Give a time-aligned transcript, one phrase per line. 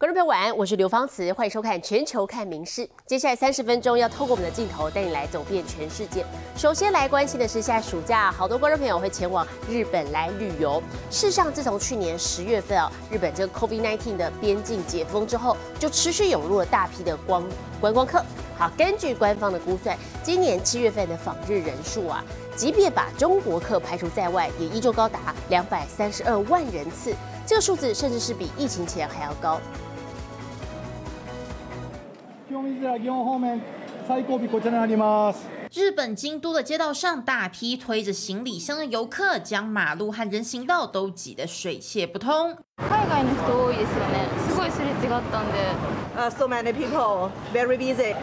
[0.00, 2.80] 观众朋友晚安，我是刘芳慈，欢迎收看《全球看名事》。
[3.04, 6.24] 接下来三十分钟要透过我们的镜头带你来走遍全世界。
[6.56, 10.82] 首先来关心的是，现在暑假好多观众朋友会前往日本来旅游。
[11.10, 17.46] 事实上，自从去年十月份啊，日本这个 COVID-19 的边境解封之后，就持续涌入了大批的光
[17.78, 18.24] 观光客。
[18.56, 22.24] 好，根据官方的估算，今年七月份的访日人数啊，
[22.56, 27.14] 即便把中国客排除在外，也依旧高达两百三十二万人次。
[27.46, 29.60] 这个数字甚至是比疫情前还要高。
[35.71, 42.55] 日本京都的街道上，大批推着行李箱的游客，将马路和人行道都挤得水泄不通。
[42.77, 44.27] 海外の人多いですよね。
[44.47, 45.75] すごいすれ違ったんで。
[46.37, 48.15] So many people, very busy.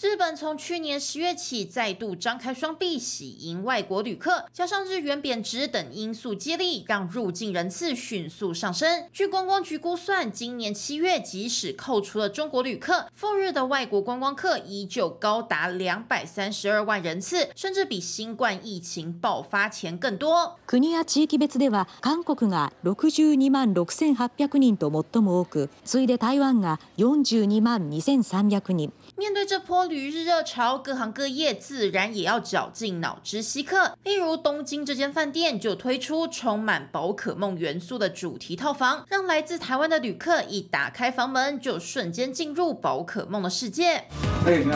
[0.00, 9.06] 日本从去年十月起再度张开双臂喜迎外国旅客，加上日元贬值等因素接力，让入境人次迅速上升。
[9.12, 20.58] 据观光局估算，今年七月即使扣除了中国旅客，赴日的外国观光客依旧高达两百三十二万人次，甚至比新冠疫情爆发前更多。
[20.66, 28.92] 国や地域別では韓国が62万6800人と最も多く、次いで台湾が42万2300人。
[29.16, 33.96] 面对这波旅日热潮，各行各业自然也要绞尽脑汁吸客。
[34.04, 44.04] 例如，东京这间饭店就推出充满宝可梦元素的主题套房，让来自台湾的旅客一打开房门，就瞬间进入宝可梦的世界。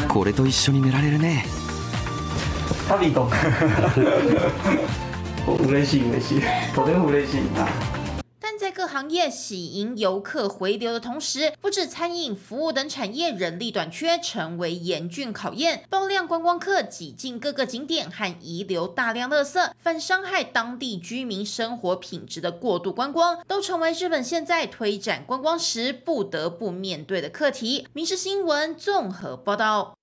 [0.08, 1.44] これと一緒に寝られるね。
[2.88, 3.28] 旅と。
[5.66, 6.42] 嬉しい嬉しい。
[6.74, 7.93] とても嬉しいな。
[8.87, 15.83] 行业喜迎游客回流的同时，不止餐饮、服务等产业人力短缺成为严峻考验。
[15.89, 27.87] 爆量观光客挤进各个景点和遗留大量垃圾，反伤害当地居民生活品质的过度观光，都成为日本现在推展观光时不得不面对的课题。
[27.93, 29.95] 民事新闻综合报道。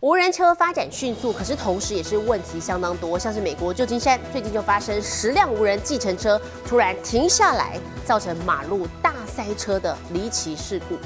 [0.00, 3.18] 无人车发展迅速，可是同时也是问题相当多。
[3.18, 10.96] 像是美国旧金山最近就发生十辆无人计程车突然停下来，造成马路大塞车的离奇事故。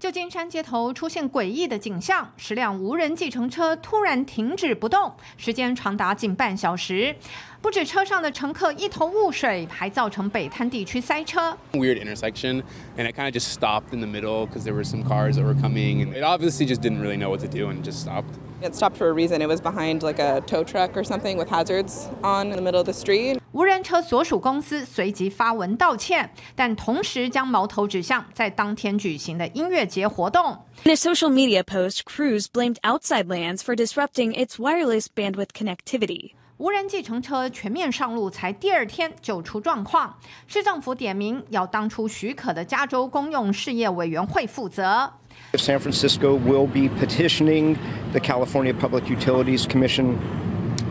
[0.00, 7.14] 旧金山街头出现诡异的景象：十辆无人计程车突然停止不动，时间长达近半小时。
[7.61, 11.57] 不止车上的乘客一头雾水，还造成北滩地区塞车。
[11.73, 12.61] weird intersection
[12.97, 15.43] and it kind of just stopped in the middle because there were some cars that
[15.43, 18.33] were coming and it obviously just didn't really know what to do and just stopped.
[18.61, 19.41] It stopped for a reason.
[19.41, 22.79] It was behind like a tow truck or something with hazards on in the middle
[22.79, 23.39] of the street.
[23.51, 30.57] 无人车所属公司随即发文道歉，但同时将矛头指向在当天举行的音乐节活动。
[30.85, 36.31] In a social media post, Cruise blamed Outside Lands for disrupting its wireless bandwidth connectivity.
[36.58, 45.12] 无人计程车全面上路才第二天就出状况，市政府点名要当初许可的加州公用事业委员会负责。
[45.52, 47.76] San Francisco will be petitioning
[48.10, 50.16] the California Public Utilities Commission,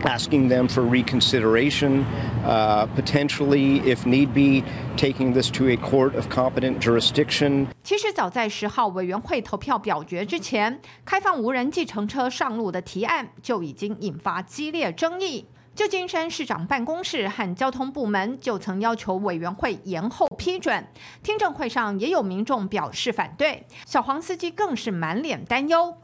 [0.04, 2.06] asking them for reconsideration,
[2.46, 4.64] uh, potentially, if need be,
[4.96, 7.66] taking this to a court of competent jurisdiction.
[7.82, 15.44] 其实早在十号委员会投票表决之前，开放无人计程车上路的提案就已经引发激烈争议。
[15.78, 20.84] 旧金山市长办公室和交通部门就曾要求委员会延后批准。
[21.22, 25.94] 听证会上也有民众表示反对，小黄司机更是满脸担忧。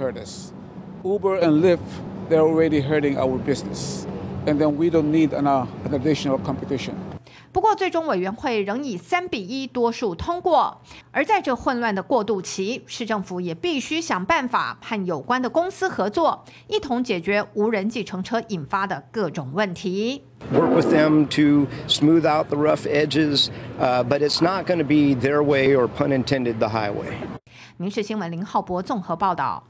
[1.02, 1.78] Uber and Lyft,
[2.30, 4.04] they're already hurting our business.
[4.46, 6.92] And then we don't need an additional competition.
[7.64, 10.82] 不过，最终委员会仍以三比一多数通过。
[11.10, 20.24] 而在这混乱的过渡期，市政府也必须想办法和有关的公司合作，一同解决无人计程车引发的各种问题。
[20.52, 23.48] Work with them to smooth out the rough edges,
[23.80, 27.14] uh, but it's not going to be their way or, pun intended, the highway.
[27.78, 29.64] 民事新闻林浩博综合报道。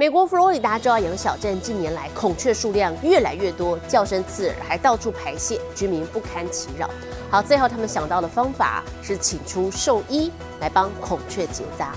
[0.00, 6.88] 美国佛罗里达州要养小镇近年来孔雀数量越来越多，叫声刺耳，还到处排泄，居民不堪其扰。
[7.28, 10.30] 好，最后他们想到的方法是请出兽医
[10.60, 11.96] 来帮孔雀结扎。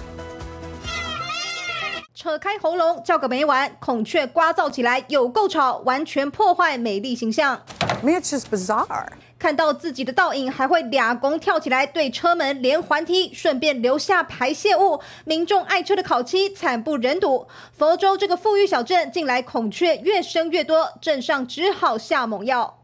[2.16, 7.62] 扯开喉咙叫个没完，孔雀呱噪起来有够吵，完全破坏美丽形象。
[7.82, 9.10] I mean, it's just bizarre.
[9.42, 15.02] 看到自己的倒影，还会俩弓跳起来对车门连环踢，顺便留下排泄物。
[15.26, 17.48] 民众爱车的烤漆惨不忍睹。
[17.76, 22.84] 佛州这个富裕小镇，近来孔雀越生越多，镇上只好下猛药。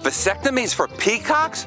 [0.00, 1.64] Vasectomies for peacocks?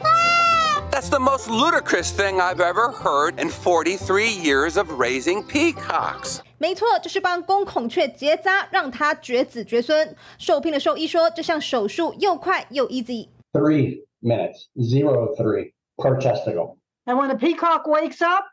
[0.89, 6.37] That's the most ludicrous thing I've ever heard in 43 years of raising peacocks.
[6.57, 10.15] 没错，就是帮公孔雀结扎，让它绝子绝孙。
[10.37, 13.27] 受聘的兽医说，这项手术又快又 easy。
[13.51, 16.78] Three minutes, zero three per testicle.
[17.06, 18.44] And when the peacock wakes up,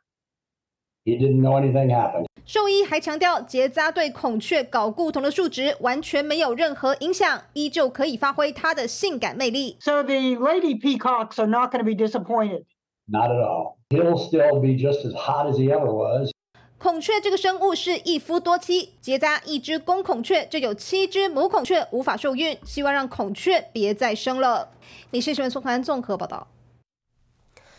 [1.05, 2.25] he didn't know anything happened.
[2.45, 9.77] 兽医还强调，结扎对孔雀睾固酮的数值完全没有任何影响，依旧可以发挥它的性感魅力。
[9.79, 12.65] So the lady peacocks are not going to be disappointed.
[13.07, 13.77] Not at all.
[13.89, 16.31] He'll still be just as hot as he ever was.
[16.78, 24.68] 孔雀这个生物是一夫多妻，结扎一只公孔雀就有七只母孔雀无法受孕，希望让孔雀别再生了。
[25.10, 26.46] 你是新闻宋环综合报道。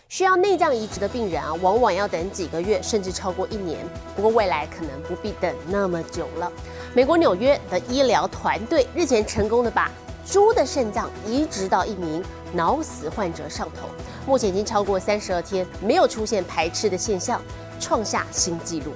[0.09, 3.77] 需要内脏移植的病人啊，往往要等几个月，甚至超过一年。
[4.15, 6.51] 不过未来可能不必等那么久了。
[6.95, 9.91] 美国纽约的医疗团队日前成功的把
[10.25, 13.87] 猪的肾脏移植到一名脑死患者上头，
[14.25, 17.39] 目前已经超过三十二天，没有出现排斥的现象，
[17.79, 18.91] 创下新纪录。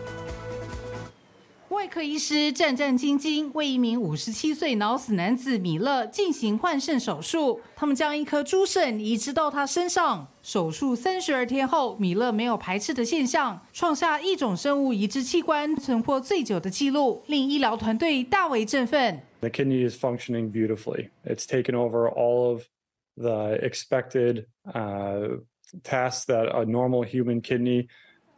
[1.70, 7.62] 外科医师战战兢兢为一名五十七岁脑死男子米勒进行换肾手术。
[7.76, 10.28] 他们将一颗猪肾移植到他身上。
[10.44, 19.22] 手术三十二天后，米勒没有排斥的现象，创下一种生物移植器官存活最久的记录，令医疗团队大为振奋。
[19.40, 21.10] The kidney is functioning beautifully.
[21.26, 22.64] It's taken over all of
[23.16, 25.40] the expected uh,
[25.84, 27.88] tasks that a normal human kidney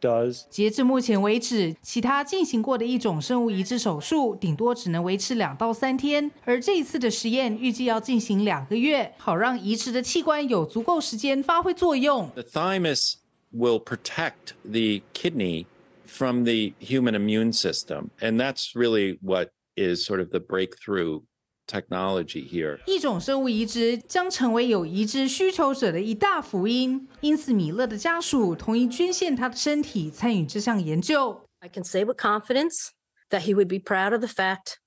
[0.03, 0.43] does.
[0.49, 12.29] 截至目前为止，其他进行过的一种生物移植手术，顶多只能维持两到三天，而这一次的实验预计要进行两个月，好让移植的器官有足够时间发挥作用。
[12.35, 13.15] The thymus
[13.53, 15.65] will protect the kidney
[16.05, 21.21] from the human immune system, and that's really what is sort of the breakthrough
[21.67, 22.79] technology here.
[22.85, 31.41] 一种生物移植将成为有移植需求者的一大福音，因此米勒的家属同意捐献他的身体参与这项研究。
[31.59, 32.89] I can say with confidence
[33.29, 34.77] that he would be proud of the fact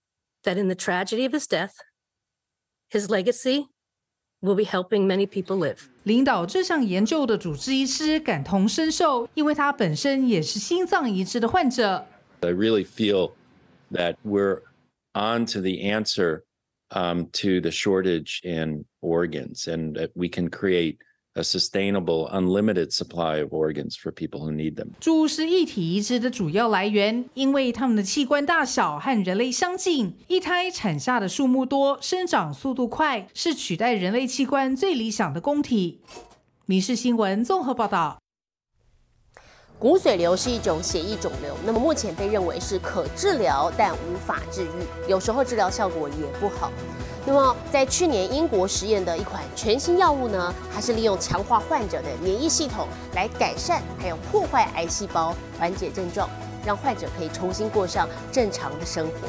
[0.42, 1.72] that in the tragedy of his death,
[2.90, 3.66] his legacy
[4.40, 5.78] will be helping many people live.
[6.02, 12.06] 领导这项研究的主治医师感同身受，因为他本身也是心脏移植的患者。
[12.40, 13.32] I really feel
[13.92, 14.62] that we're
[15.12, 16.42] on to the answer
[16.91, 20.97] um, to the shortage in organs, and that we can create
[21.35, 24.87] a sustainable, unlimited supply of organs for people who need them.
[24.99, 35.99] 猪是一体移植的主要来源，因为它们的器官大小和人类相近，一胎产下的数目多，生长速度快，是取代人类器官最理想的供体。
[36.65, 38.17] 《民事新闻》综合报道。
[39.79, 46.71] 骨髓瘤是一种血液肿瘤，那么目前被认为是可治疗但无法治愈，有时候治疗效果也不好。
[47.27, 56.27] 那么在去年英国实验的一款全新药物呢，它是利用强化患者的免疫系统来改善还有破坏癌细胞，缓解症状，
[56.65, 59.27] 让患者可以重新过上正常的生活。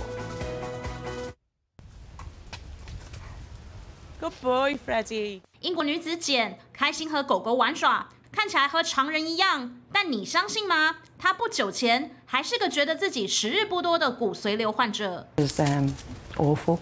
[4.19, 5.43] Good boy, Freddie.
[5.61, 10.97] 英国女子简开心和狗狗玩耍，看起来和常人一样，但你相信吗？
[11.19, 15.27] 他不久前还是个觉得自己时日不多的骨髓瘤患者。
[15.37, 15.91] It's um,
[16.37, 16.79] awful.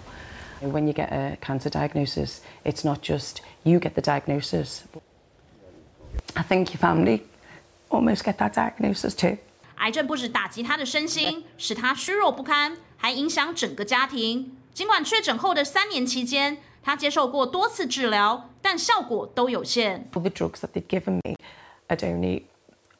[0.60, 4.80] When you get a cancer diagnosis, it's not just you get the diagnosis.
[6.34, 7.22] I think your family
[7.88, 9.38] almost get that diagnosis too.
[9.76, 14.56] 癌症不止打击他的身心，使他虚弱不堪，还影响整个家庭。
[14.74, 20.08] 尽管确诊后的三年期间，他接受过多次治疗，但效果都有限。
[20.12, 21.36] All the drugs that they'd given me
[21.86, 22.42] had only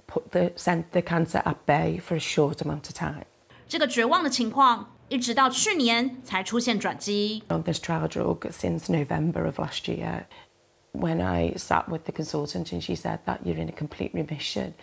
[0.07, 3.25] put the sent the cancer at bay for a short amount of time.
[3.67, 7.43] 这个绝望的情况，一直到去年才出现转机。
[7.49, 10.27] On this trial drug since November of last year.
[10.93, 14.75] When I sat with the consultant and she said that you're in a complete remission,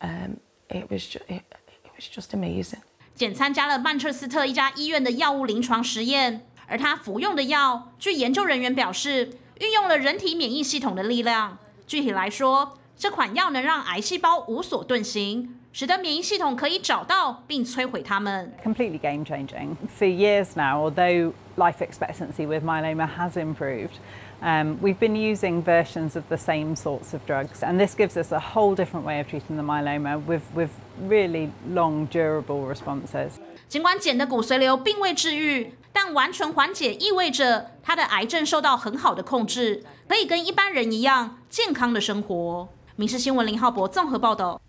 [0.00, 0.38] um,
[0.68, 1.42] it was ju- it,
[1.84, 2.80] it was just amazing.
[3.14, 11.58] 简参加了曼彻斯特一家医院的药物临床实验，而他服用的药，据研究人员表示，运用了人体免疫系统的力量。
[11.86, 18.52] 具体来说，这款药能让癌细胞无所遁形，使得免疫系统可以找到并摧毁它们。
[18.64, 19.76] completely game changing.
[19.98, 23.98] For years now, although life expectancy with myeloma has improved,
[24.40, 28.32] um, we've been using versions of the same sorts of drugs, and this gives us
[28.32, 30.70] a whole different way of treating the myeloma with, with
[31.08, 33.32] really long, durable responses.
[33.68, 42.68] 尽管简的骨髓瘤并未治愈，但完全缓解意味着他的癌症受到很好的控制，可以跟一般人一样健康的生活。
[42.96, 44.60] 民事新闻林浩博综合报道。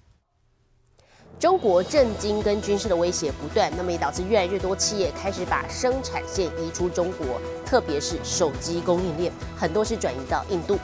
[1.40, 10.78] 中国政经跟军事的威胁不断，那么也导致越来越多企业开始把生产线移出中国，特别是手机供应链，很多是转移到印度。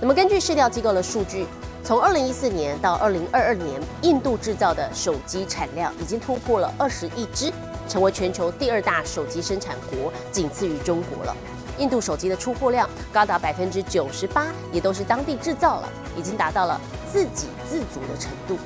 [0.00, 1.46] 那么根据市调机构的数据，
[1.84, 7.52] 从二零一四年到二零二二年，印度制造的手机产量已经突破了二十亿只，
[7.90, 11.36] 成为全球第二大手机生产国，仅次于中国了。
[11.76, 16.80] 印度手机的出货量高达百分之九十八，也都是当地制造了，已经达到了
[17.10, 18.56] 自给自足的程度。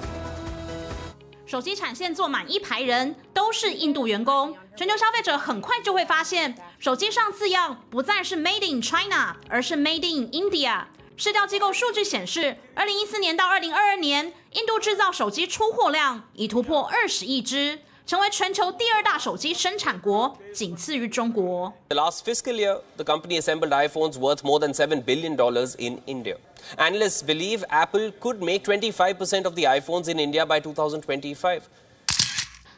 [1.46, 4.54] 手机产线坐满一排人，都是印度员工。
[4.76, 10.82] 全球消费者很快就会发现，手机上字样不再是 Made in China，而是 Made in India。
[11.16, 21.72] 市调机构数据显示，二零一四年到二零二二年，印度制造手机出货量已突破二十亿只，成为全球第二大手机生产国，仅次于中国。
[21.88, 26.36] The last fiscal year, the company assembled iPhones worth more than seven billion dollars in India.
[26.76, 31.62] Analysts believe Apple could make 25% of the iPhones in India by 2025.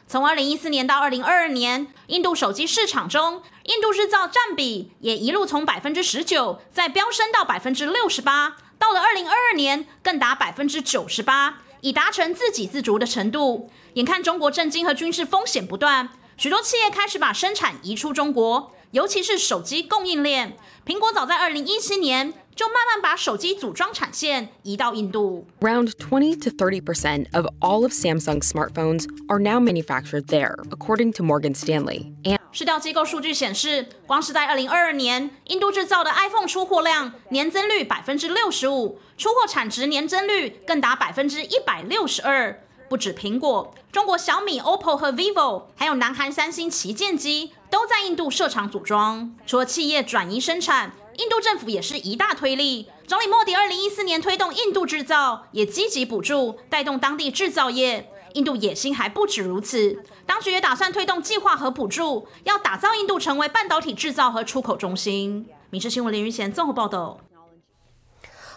[0.07, 13.69] 从二零一四年到二零二二年，印度手机市场中，印度制造占比也一路从百分之十九再飙升到百分之六十八，到了二零二二年更达百分之九十八，已达成自给自足的程度。
[13.93, 20.55] 眼看中国政经和军事风险不断，许多企业开始把生产移出中国，尤其是手机供应链。
[20.85, 25.45] 苹果早在二零一七年就慢慢把手机组装产线移到印度。
[25.59, 31.53] Around 20 to 30% of all of Samsung's smartphones are now manufactured there, according to Morgan
[31.53, 32.13] Stanley.
[32.51, 42.63] 市调机构数据显示，光是在二零二二年，印度制造的 iPhone 出货量年增率百分之六十五，出货产值年增率更达百分之一百六十二。
[42.89, 49.35] 不止苹果，中国小米、OPPO 和 vivo，还有南韩三星旗舰机都在印度设厂组装。
[49.45, 52.87] 除了企业转移生产，印度政府也是一大推力。
[53.05, 58.09] 总理莫迪二零一四年推动印度制造，也积极补助带动当地制造业。
[58.37, 65.47] 印度野心还不止如此，当局也打算推动计划和补助，要打造印度成为半导体制造和出口中心。
[65.71, 67.17] 《民事新闻》林云贤综合报道。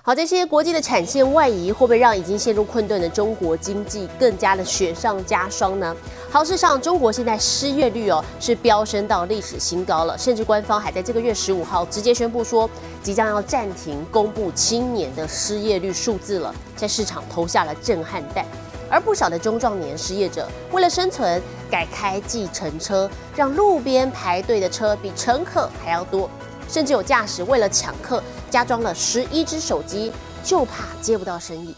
[0.03, 5.97] 好，这些国际的产线外移，会不会让已经陷入困顿的中国经济更加的雪上加霜呢？
[6.31, 12.69] 好，事实上，中国现在失业率哦是飙升到历史新高了，甚至官方还在这个月十五号直接宣布说，
[13.03, 18.45] 即将要暂停公布青年的失业率数字了，在市场投下了震撼弹。
[18.91, 26.29] 而不少的中壮年失业者为了生存，改开计程车，让路边排队的车比乘客还要多。
[26.69, 30.13] 甚至有驾驶为了抢客，加装了十一只手机，
[30.45, 31.75] 就怕接不到生意。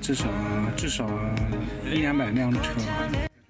[0.00, 0.26] 至少
[0.76, 1.06] 至少
[1.84, 2.60] 一两百辆车。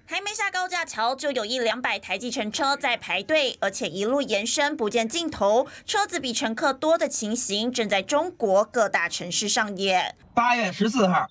[0.05, 10.15] 还没下高架桥，就有一两百台计程车在排队，而且一路延伸不见尽头，车子比乘客多的情形正在中国各大城市上演。
[10.33, 11.27] 八月十四号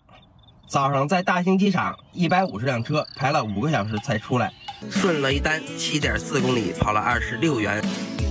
[0.67, 4.53] 早上，在大兴机场，一百五十辆车排了五个小时才出来，
[4.91, 7.83] 顺了一单七点四公里，跑了二十六元。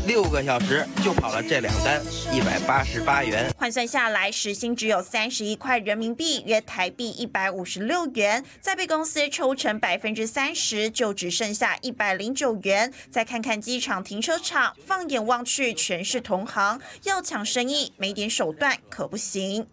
[0.06, 2.02] 六个小时就跑了这两单，
[2.34, 8.44] 一百八十八元，换算下来时薪只有三十一块人民币，约台币一百五十六元。
[8.60, 12.92] 再被公司抽成百分之三十，就只剩下一百零九元。
[13.10, 19.66] 再看看机场停车场，放眼望去全是同行，要抢生意没点手段可不行。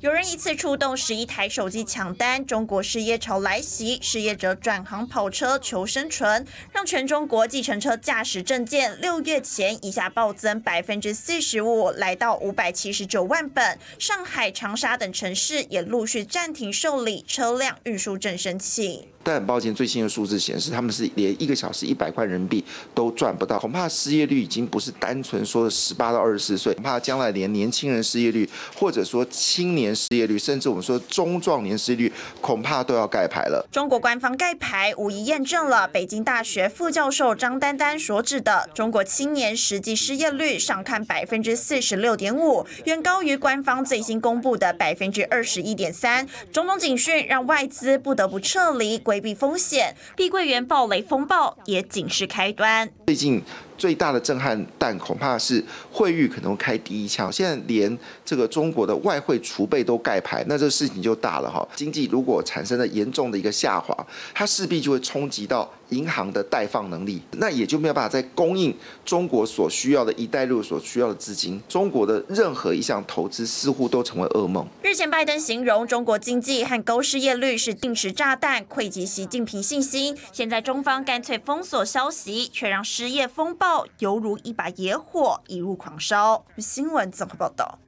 [0.00, 13.78] 有人一次出动十一台手机抢单，中国失业潮来袭，失业者转行跑车求生存，让全中国计程车驾驶证件六月前一下暴增百分之四十五，来到五百七十九万本。
[13.98, 19.08] 上海、长沙等城市也陆续暂停受理车辆运输证申请。
[19.28, 23.58] 但很抱歉，最新的数字显示，他们是连一个小时一百块人民币都赚不到。
[23.58, 33.68] 恐怕失业率已经不是单纯说的十八到二十四岁，恐怕将来连年轻人失业率，或者说青年失业率，甚至我们说中壮年失业率，恐怕都要盖牌了。
[33.70, 46.26] 中国官方盖牌无疑验证了北京大学副教授张丹丹所指的中国青年实际失业率上看百分之四十六点五，远高于官方最新公布的百分之二十一点三。
[46.50, 48.98] 种种警讯让外资不得不撤离。
[49.18, 52.88] 规避风险，碧桂园暴雷风暴也仅是开端。
[53.06, 53.42] 最近
[53.76, 61.66] 最大的震撼但恐怕是汇率可能开第一枪，现在连这个中国的外汇储备都盖牌，那这事情就大了哈。
[61.74, 71.60] 经济如果产生了严重的一个下滑，它势必就会冲击到银行的贷放能力，那也就没有办法再供应中国所需要的一带路所需要的资金。
[71.68, 74.66] 中国的任何一项投资似乎都成为噩梦。
[74.82, 80.16] 日前，拜登形容中国经济和高失业率是定时炸弹，溃击习近平信心。
[80.32, 86.44] 现在中方干脆封锁消息，却让失业风暴犹如一把野火，一路狂烧。
[86.58, 87.78] 新闻综合报道。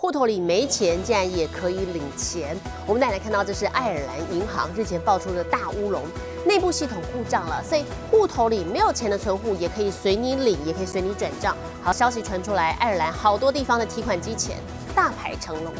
[0.00, 2.56] 户头里没钱，竟然也可以领钱。
[2.86, 6.02] 我们再来看到，这是爱尔兰银行日前爆出的大乌龙，
[6.46, 11.54] 内部系统故障了，所以户头里没有钱的存户也可以随你领，也可以随你转账。
[11.82, 14.56] 好消息传出来，爱尔兰好多地方的提款机前
[14.94, 15.70] 大排长龙。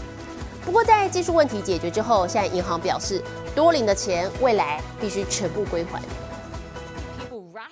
[0.67, 3.23] 不过在技术问题解决之后，现在银行表示，
[3.55, 5.99] 多领的钱未来必须全部归还。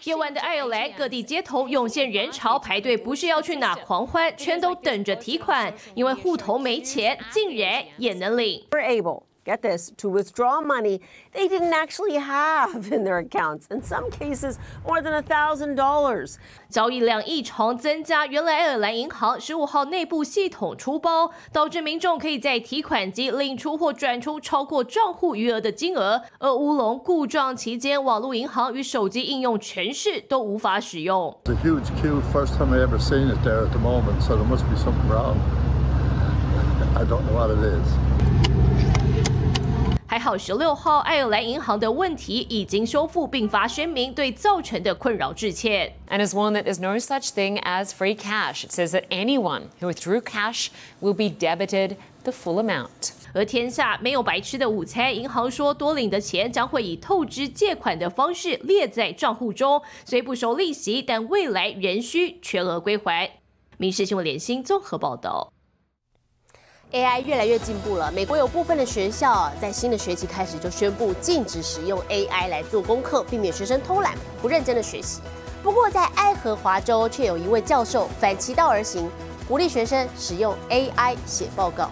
[0.05, 8.65] 夜晚的爱尔兰各地街头涌现人潮，排队不是要去哪狂欢，全都等着提款，因为户头没钱，竟然也能领。
[8.71, 11.01] We're able, get this, to withdraw money
[11.33, 13.67] they didn't actually have in their accounts.
[13.71, 16.35] In some cases, more than a thousand dollars
[16.69, 31.35] 交易量异常增加，原来爱尔兰银行十五号内部系统出包，导致民众可以在提款机领出或转出超过账户余额的金额，而乌龙故障期间，网络银行与手机应用程序都无法使用。
[31.45, 32.21] It's a huge queue.
[32.33, 35.09] First time I ever seen it there at the moment, so there must be something
[35.09, 35.37] wrong.
[36.97, 38.18] I don't know what it is.
[40.11, 45.93] 还好，十六号爱尔兰银行的问题已经修复，并发声明对造成的困扰致歉。
[46.09, 48.65] and has warned that there's no such thing as free cash.
[48.65, 50.69] It says that anyone who withdrew cash
[51.03, 53.11] will be debited the full amount.
[53.35, 63.31] 而天下没有白吃的午餐，银行说多领的钱将会以透支借款的方式列在账户中，虽不收利息，但未来仍需全额归还。
[63.77, 65.53] 民事新闻联新综合报道。
[66.93, 68.11] AI 越来越进步了。
[68.11, 75.21] 美国有部分的学校啊在新的学期开始就宣布禁止使用 AI 来做功课，避免学生偷懒、不认真的学习。
[75.63, 79.11] 不过，在爱荷华州却有一位教授反其道而行，
[79.47, 81.91] 鼓励学生使用 AI 写报告。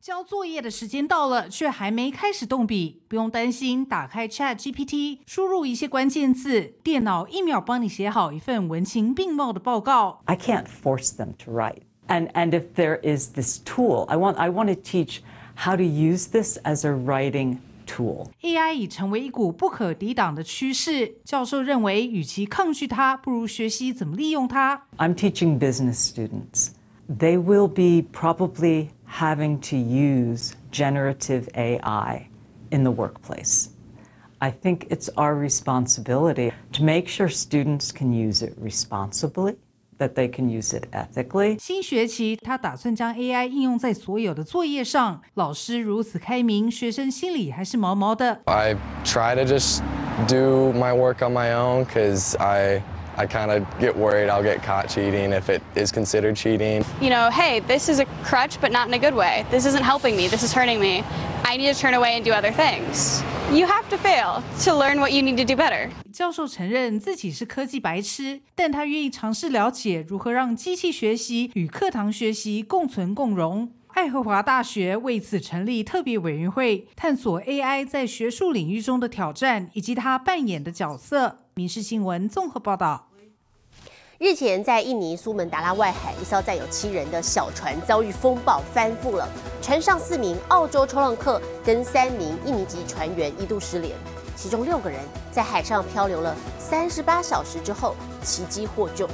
[0.00, 3.84] 交作业的时间到了，却还没开始动笔，不用担心。
[3.84, 10.20] 打开 Chat GPT，输入一些关键字，电脑一秒帮你写好一份文情并茂的报告。
[10.24, 11.82] I can't force them to write.
[12.11, 15.21] And and if there is this tool, I want I want to teach
[15.55, 18.31] how to use this as a writing tool.
[18.41, 21.15] AI 已成为一股不可抵挡的趋势。
[21.25, 24.83] 教授认为，与其抗拒它，不如学习怎么利用它。
[24.97, 26.69] I'm teaching business students.
[27.09, 32.27] They will be probably having to use generative AI
[32.69, 33.69] in the workplace.
[34.39, 39.55] I think it's our responsibility to make sure students can use it responsibly,
[40.01, 41.57] that they can use it ethically.
[41.59, 45.21] 新学期，他打算将 AI 应用在所有的作业上。
[45.33, 48.39] 老师如此开明，学生心里还是毛毛的。
[48.45, 49.81] I try to just
[50.27, 52.81] do my work on my own because I
[53.15, 56.83] I kind of get worried I'll get caught cheating if it is considered cheating.
[57.01, 59.43] you know, hey, this is a crutch, but not in a good way.
[59.49, 60.27] This isn't helping me.
[60.27, 61.03] This is hurting me.
[61.43, 63.23] I need to turn away and do other things.
[63.52, 65.90] You have to fail to learn what you need to do better.
[66.10, 73.70] 教授承认自己是科技白痴，但他愿意尝试了解如何让机器学习与课堂学习共存共荣。
[73.88, 81.36] 爱荷华大学为此成立特别委员会，探索 AI 在学术领域中的挑战以及它扮演的角色。
[81.52, 83.11] 民事新闻综合报道。
[84.24, 89.28] 日前，在印尼苏门答腊外海，一艘载有七人的小船遭遇风暴翻覆了，
[89.60, 93.92] 船上四名澳洲冲浪客跟三名印尼籍船员一度失联，
[94.36, 95.00] 其中六个人
[95.32, 99.08] 在海上漂流了三十八小时之后，奇迹获救。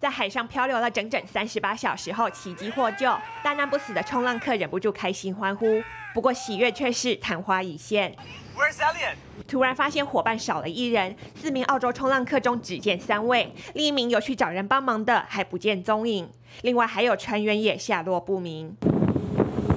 [0.00, 5.80] 在海上漂流了整整三十八小时后，奇迹获救，大难不死的冲浪客忍不住开心欢呼。
[6.16, 8.16] 不过喜悦却是昙花一现。
[8.56, 9.16] Where's Elliot?
[9.46, 16.26] 突然发现伙伴少了一人，四名澳洲冲浪客中只见三位，另一名有去找人帮忙的还不见踪影，
[16.62, 18.74] 另外还有船员也下落不明。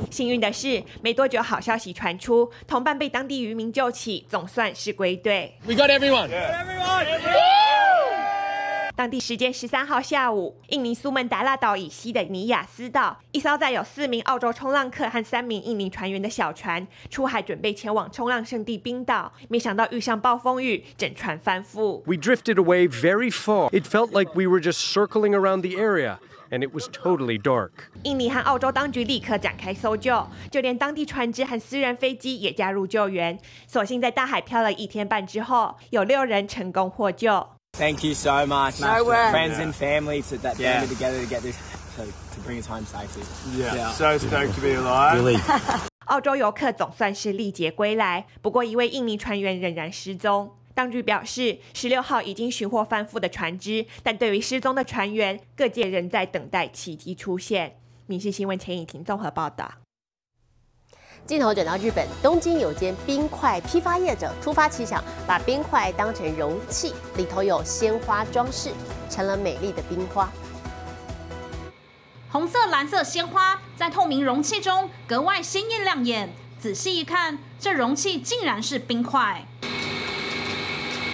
[0.10, 5.54] 幸运的是，没多久好消息传出，同伴被当地渔民救起，总算是归队。
[5.68, 6.30] We got everyone.
[9.00, 22.02] 当地时间十三号下午，印尼苏门答腊岛以西的尼亚斯岛，一艘载有四名澳洲冲浪客和三名印尼船员的小船出海，准备前往冲浪圣地冰岛，没想到遇上暴风雨，整船翻覆。
[22.08, 23.70] We drifted away very far.
[23.72, 26.18] It felt like we were just circling around the area,
[26.50, 27.72] and it was totally dark.
[28.04, 33.40] 印尼和澳洲当局立刻展开搜救，就连当地船只和私人飞机也加入救援。
[33.66, 37.59] 所幸在大海漂了一天半之后，有六人成功获救。
[37.74, 38.82] Thank you so much.
[38.82, 39.32] No way.
[39.32, 40.82] Friends and family to, that Yeah.
[40.82, 41.56] banded together to get this
[41.96, 43.24] to, to bring us home safely.
[43.58, 45.18] Yeah, so stoked to be alive.
[45.18, 45.40] Really.
[46.08, 50.52] 澳洲游客总算是历劫归来，不过一位印尼船员仍然失踪。
[50.74, 57.78] 当局表示，十六号已经寻获翻覆的船只，但对于失踪的船员，各界仍在等待奇迹出现。
[58.08, 59.72] 民事新闻钱以婷综合报道。
[61.26, 68.72] 镜头转到日本东京，有间冰块批发业者突发奇想，把冰块当成容器，里头有鲜花装饰，
[69.10, 70.30] 成了美丽的冰花。
[72.32, 76.34] 红色、蓝色鲜花在透明容器中格外鲜艳亮眼。
[76.60, 79.46] 仔细一看，这容器竟然是冰块。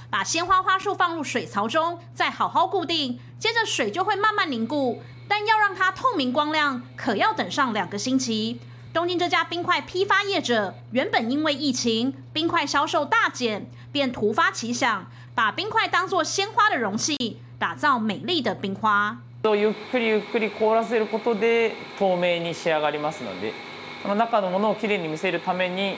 [0.09, 5.03] 把鲜花花束放入水槽中，再好好固定，接着水就会慢慢凝固。
[5.27, 8.59] 但要让它透明光亮，可要等上两个星期。
[8.94, 19.18] 东京这家冰块批发业者原本因为疫情，冰块销售大减，便突发奇想，把冰块当作鲜花的容器，打造美丽的冰花。
[19.42, 23.54] ゆっくりゆっくり凍らせることで透明に仕上がりますので、
[24.02, 25.96] その中のものをきれいに見せるために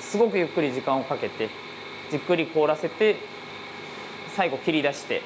[0.00, 1.48] すごくゆっくり時間をかけて
[2.10, 3.16] じっくり凍らせて
[4.34, 5.22] 最後切り出して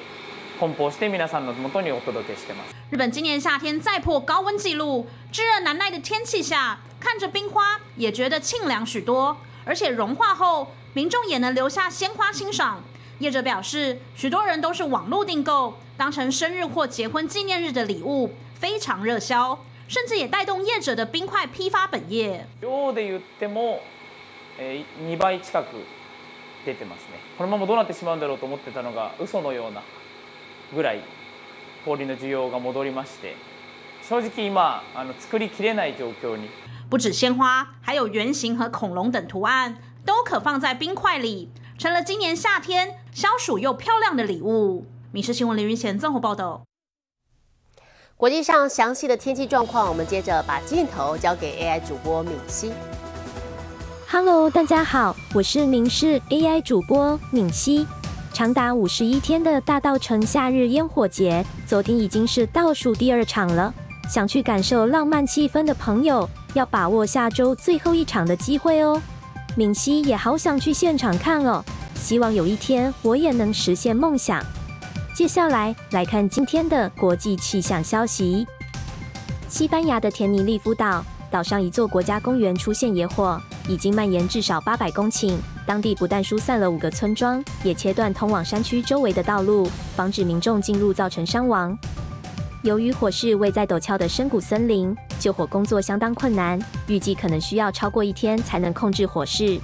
[0.59, 2.75] 梱包して皆さんの元にお届けしてます。
[2.91, 12.83] 日本今年夏天再破高温纪录，炙热难耐的天气下， 看着冰花也觉得沁凉许多，而且融化后，民众也能留下鲜花欣赏。
[13.19, 22.47] 业者表示，许多人都是网络订购，当成生日或结婚纪念日的礼物，非常热销，甚至也带动业者的冰块批发本业。
[22.61, 23.81] 量で言っても、
[24.57, 25.67] え2倍近く
[26.65, 27.19] 出てますね。
[27.37, 29.81] このままどうなってしまうんだろうと思ってたのが嘘のような
[30.73, 31.01] ぐらい
[31.83, 33.35] 氷の需要が戻りまして、
[34.07, 36.49] 正直今あの作りきれない状況に。
[36.89, 41.51] 不止鲜花，还有圆形和恐龙等图案，都可放在冰块里。
[41.77, 44.85] 成了今年夏天消暑又漂亮的礼物。
[45.11, 46.63] 民事新闻林云贤综合报道。
[48.17, 52.73] 国际上详细的天气状况，我们接着把镜头交给 AI 主播敏熙。
[54.09, 57.87] Hello，大家好，我是民事 AI 主播敏熙。
[58.33, 63.73] 长达五十一天的大稻城夏日烟火节，昨天已经是倒数第二场了。
[64.08, 69.00] 想去感受浪漫气氛的朋友，要把握下周最后一场的机会哦。
[69.56, 71.64] 敏熙也好想去现场看哦，
[71.94, 74.44] 希望有一天我也能实现梦想。
[75.14, 78.46] 接下来来看今天的国际气象消息：
[79.48, 91.78] 西班牙的田尼利夫岛岛上一座国家公园出现野火，已经蔓延至少八百公顷，当地不但疏散了五个村庄，也切断通往山区周围的道路，防止民众进入，造成伤亡。
[92.64, 99.60] 由于火势位在陡峭的深谷森林，救火工作相当困难，预计可能需要超过一天才能控制火势。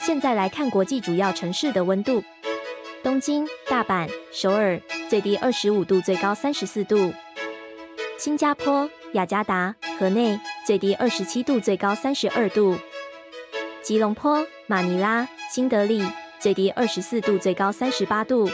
[0.00, 2.22] 现在来看国际主要城市的温度：
[3.02, 7.14] 东京、大阪、首尔，最低二十五度，最高三十四度；
[8.18, 12.76] 新加坡、雅加达、河内，最低二十七度，最高三十二度；
[13.80, 16.06] 吉隆坡、马尼拉、新德里，
[16.38, 18.50] 最低二十四度，最高三十八度。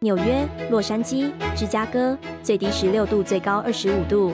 [0.00, 4.30] 纽约、洛杉矶、芝加哥，最低十六度，最高二十五度；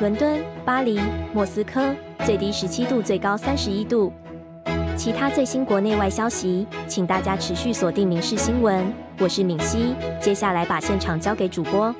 [0.00, 0.98] 伦敦、巴黎、
[1.32, 1.94] 莫斯科，
[2.26, 4.12] 最低十七度，最高三十一度。
[4.96, 8.84] 其他最新国内外消息，请大家持续锁定《民事新闻》。
[9.20, 11.94] 我是敏熙，接下来把现场交给主播。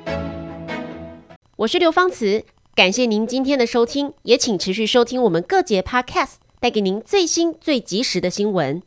[1.55, 2.43] 我是刘芳慈，
[2.75, 8.83] 感谢您今天的收听，也请持续收听我们各节 Podcast，带给您最新最及时的新闻。